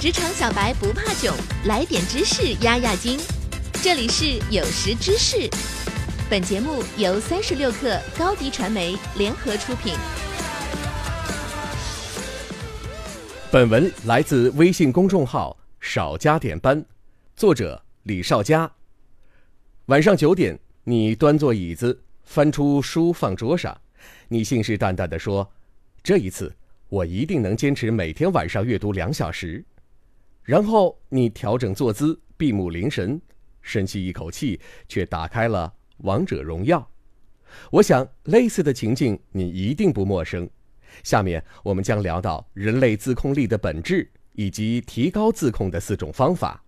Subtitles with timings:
[0.00, 1.34] 职场小白不怕囧，
[1.66, 3.18] 来点知识压压惊。
[3.82, 5.50] 这里是有识知识，
[6.30, 9.94] 本节目由三十六克高低传媒联合出品。
[13.50, 16.84] 本文来自微信公众号“少加点班”，
[17.34, 18.70] 作者李少佳。
[19.86, 23.76] 晚上九点，你端坐椅子，翻出书放桌上，
[24.28, 25.50] 你信誓旦旦地说
[26.04, 26.54] ：“这一次，
[26.88, 29.64] 我一定能坚持每天晚上阅读两小时。”
[30.48, 33.20] 然后你调整坐姿，闭目凝神，
[33.60, 36.80] 深吸一口气，却打开了《王者荣耀》。
[37.70, 40.48] 我想类似的情境你一定不陌生。
[41.04, 46.64] 下面我们将聊到人类自控力的本质以及提高自控的四种方法。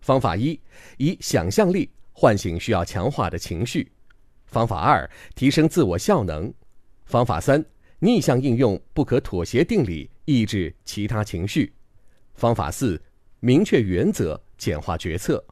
[0.00, 0.58] 方法一：
[0.96, 3.92] 以想象力唤醒需要强化的情绪。
[4.46, 6.50] 方法二：提升自我效能。
[7.04, 7.62] 方法三：
[7.98, 11.74] 逆向应用不可妥协定理，抑制其他情绪。
[12.32, 12.98] 方法四。
[13.40, 15.42] 明确原则，简化决策。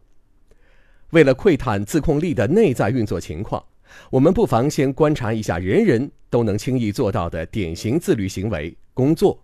[1.10, 3.64] 为了窥探自控力的内在运作情况，
[4.10, 9.42] 我们不妨先观察一下人人都能轻易做到的典型自律行为——工作。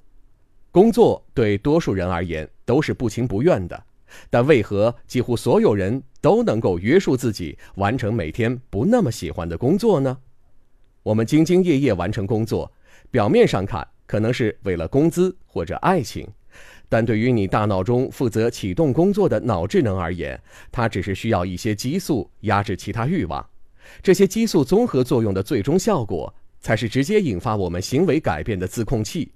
[0.70, 3.82] 工作对多数人而言都是不情不愿的，
[4.28, 10.18] 但为何几乎所有人都能够约束自己完成每天不那么喜欢的工作呢？
[11.02, 12.70] 我们兢兢业业完成工作，
[13.10, 16.28] 表面上看可能是为了工资或者爱情。
[16.94, 23.44] 但对于你大脑中负责启动工作的脑智能而言，它只是需要一些激素压制其他欲望。
[24.00, 29.32] 这些激素综合作用的最终效果，才是直接引发我们行为改变的自控器。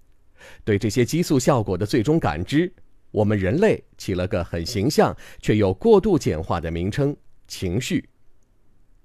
[0.62, 2.73] 对这些激素效果的最终感知，
[3.11, 7.17] 我们人类起了个很形象却又过度简化的名称——
[7.48, 8.09] 情绪。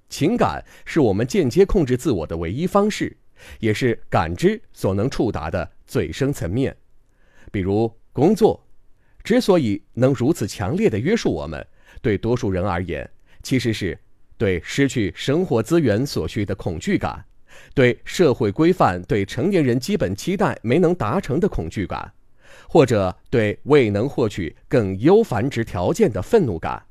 [0.10, 3.18] 情感是我们间接控制自我的唯一方式，
[3.60, 6.78] 也是感知所能触达的最深层面。
[7.52, 7.92] 比如。
[8.14, 8.64] 工作
[9.24, 11.66] 之所以能如此强烈的约束我们，
[12.02, 13.10] 对多数人而言，
[13.42, 13.98] 其实是
[14.38, 17.26] 对失去生活资源所需的恐惧感，
[17.74, 22.14] 对社会规范、对成年人基本期待没能达成的恐惧感，
[22.68, 26.86] 或者对未能获取更优繁殖条件的愤怒感，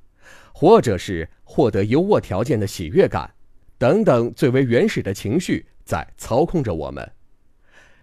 [0.53, 3.31] 或者是获得优渥条件的喜悦感，
[3.79, 7.13] 等等最为原始的情绪在操控着我们。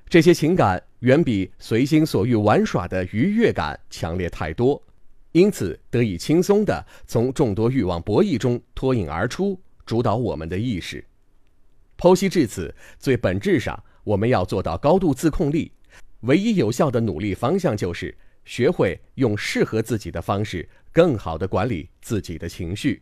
[0.08, 4.82] 这些情感远比随心所欲玩耍的愉悦感强烈太多，
[5.32, 11.04] 因此得以轻松地从众多欲望博弈中脱颖而出，主导我们的意识。
[11.98, 15.72] 剖析至此，最本质上，我们要做到高度自控力，
[16.22, 23.02] 唯一有效的努力方向就是学会用适合自己的方式，更好地管理自己的情绪。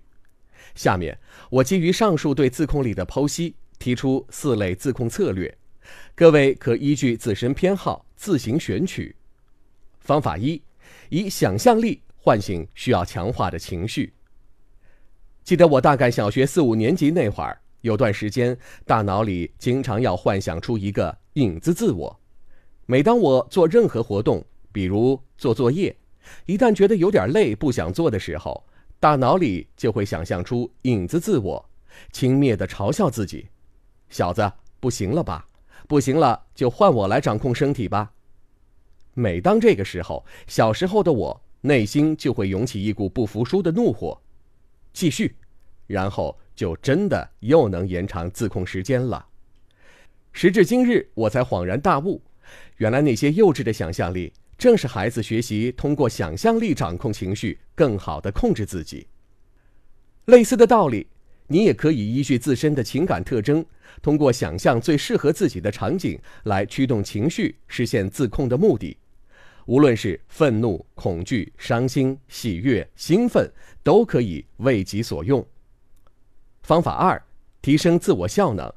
[0.76, 1.18] 下面，
[1.50, 5.56] 我基于上述对自控力的剖析，提出四类自控策略。
[6.16, 9.16] 各位可依据自身偏好自行选取。
[10.00, 10.62] 方法一：
[11.10, 14.14] 以想象力唤醒需要强化的情绪。
[15.44, 22.20] 记得我大概小学四五年级那会儿，有段时间大脑里经常要幻想出一个影子自我。
[22.86, 25.96] 每当我做任何活动，比如做作业，
[26.46, 28.66] 一旦觉得有点累不想做的时候，
[29.00, 31.70] 大脑里就会想象出影子自我，
[32.12, 33.48] 轻蔑地嘲笑自己
[34.10, 35.48] ：“小子，不行了吧？”
[35.88, 38.12] 不行了，就换我来掌控身体吧。
[39.14, 44.22] 每当这个时候，小时候的我内心就会涌起一股不服输的怒火。
[44.94, 45.36] 继续，
[45.88, 49.26] 然后就真的又能延长自控时间了。
[50.34, 52.22] 时至今日，我才恍然大悟，
[52.78, 59.08] 原来那些幼稚的想象力，正是孩子学习通过想象力掌控情绪，更好的控制自己。
[60.26, 61.08] 类似的道理。
[61.48, 63.66] 你也可以依据自身的情感特征，
[64.02, 68.98] 通过想象最适合自己的场景来驱动情绪，实现自控的目的。
[69.66, 73.52] 无论是愤怒、恐惧、伤心、喜悦、兴奋，
[73.84, 75.46] 都可以为己所用。
[76.64, 77.22] 方法二：
[77.62, 78.72] 提升自我效能。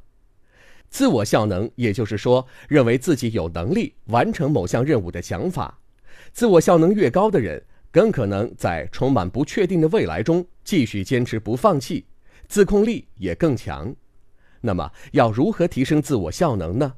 [0.89, 5.79] 自我效能，也就是说，认为自己有能力完成某项任务的想法。
[6.33, 7.63] 自我效能越高的人，
[7.93, 12.05] 更可能在充满不确定的未来中继续坚持不放弃。
[12.51, 13.95] 自控力也更强，
[14.61, 16.95] 那么要如何提升自我效能呢？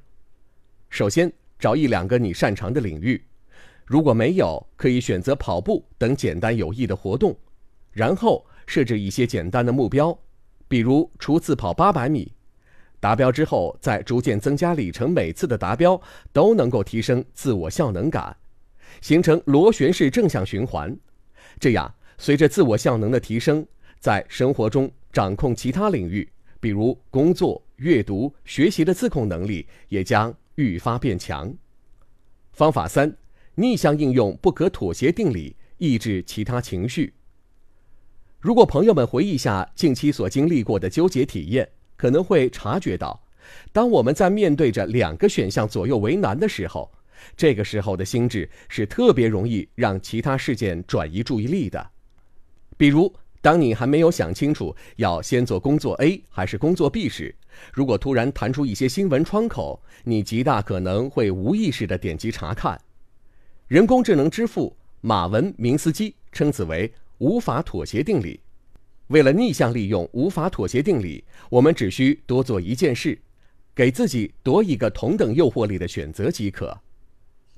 [0.88, 3.22] 首先找一两个你擅长的领域，
[3.84, 7.37] 如果没有，可以选择跑步等简单有益的活动，
[7.90, 10.19] 然后设置一些简单的目标，
[10.69, 12.32] 比如初次跑八百米，
[12.98, 16.00] 达标之后再逐渐增加里程，每次的达标
[16.32, 18.34] 都能够提升自我效能感，
[19.02, 20.96] 形成螺旋式正向循环。
[21.60, 23.66] 这样，随着自我效能的提升，
[24.00, 24.90] 在生活中。
[25.12, 26.29] 掌控其他领域，
[26.59, 31.53] 比如工作、阅读、学习的自控能力也将愈发变强。
[32.53, 33.14] 方法三：
[33.55, 37.12] 逆向应用不可妥协定理，抑制其他情绪。
[38.41, 43.23] 如果朋友们回忆下近期所经历过的纠结体验，可能会察觉到，
[43.73, 46.91] 当我们在面对着两个选项左右为难的时候，
[47.37, 51.91] 这个时候的心智是特别容易让其他事件转移注意力的。
[52.76, 57.35] 比如，当你还没有想清楚要先做工作 A 还是工作 B 时，
[57.75, 62.81] 如果突然弹出一些新闻窗口，你极大可能会无意识地点击查看。
[63.69, 66.91] 人工智能之父马文明斯基称此为。
[67.19, 68.41] 无法妥协定理。
[69.06, 73.17] 为了逆向利用无法妥协定理，我们只需多做一件事，
[73.77, 76.77] 给自己多一个同等诱惑力的选择即可。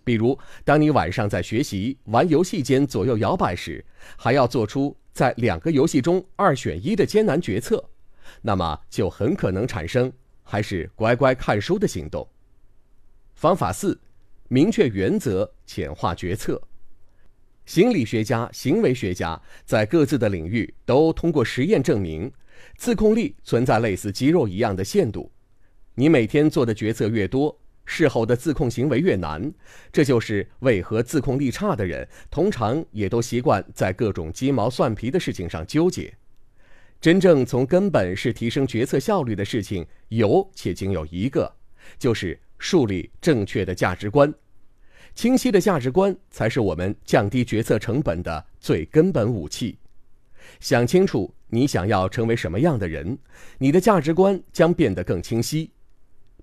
[0.05, 3.83] 比如，当你晚上在学习、玩游戏间左右摇摆时，
[4.19, 7.83] 还要做出在两个游戏中二选一的艰难决策，
[8.43, 10.13] 那么就很可能产生
[10.43, 12.29] 还是乖乖看书的行动。
[13.35, 13.99] 方法四：
[14.49, 16.61] 明确原则，简化决策。
[17.65, 22.31] 心理学家、行为学家在各自的领域都通过实验证明，
[22.77, 25.31] 自控力存在类似肌肉一样的限度。
[25.95, 29.53] 你每天做的决策越多，事后的自控行为越难。
[29.93, 36.15] 这就是为何自控力差的人通常也都习惯在各种鸡毛蒜皮的事情上纠结。
[37.01, 41.55] 真正从根本是提升决策效率的事情，有且仅有一个，
[41.99, 44.33] 就是树立正确的价值观。
[45.15, 49.79] 清晰的价值观才是我们降低决策成本的最根本武器。
[50.61, 53.19] 想清楚你想要成为什么样的人，
[53.59, 55.71] 你的价值观将变得更清晰。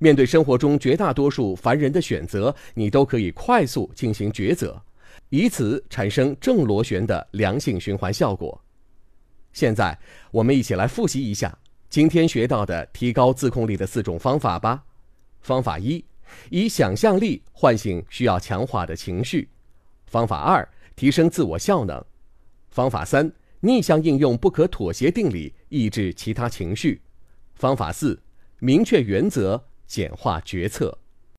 [0.04, 4.82] 面对生活中绝大多数烦人的选择，你都可以快速进行抉择，
[5.30, 8.60] 以此产生正螺旋的良性循环效果。
[9.54, 9.96] 现在，
[10.32, 11.56] 我们一起来复习一下
[11.88, 14.84] 今天学到的提高自控力的四种方法吧。
[15.42, 16.04] 方法一。
[16.50, 19.48] 以想象力唤醒需要强化的情绪。
[20.08, 22.04] 方法二，提升自我效能。
[22.72, 27.00] 方法三，逆向应用不可妥协定理，抑制其他情绪。
[27.54, 28.20] 方法四，
[28.58, 31.01] 明确原则，简化决策。